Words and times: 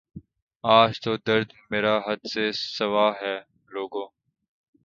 آج 0.63 0.91
تو 1.03 1.11
درد 1.17 1.49
مرا 1.71 1.95
حد 2.05 2.21
سے 2.33 2.43
سوا 2.77 3.07
ہے 3.21 3.35
لوگو 3.71 4.05